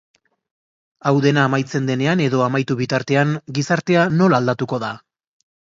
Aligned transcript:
Hau 1.09 1.13
dena 1.25 1.43
amaitzen 1.49 1.91
denean 1.91 2.25
edo 2.29 2.41
amaitu 2.49 2.79
bitartean, 2.83 3.37
gizartea 3.59 4.11
nola 4.19 4.43
aldatuko 4.45 4.85
da? 4.89 4.95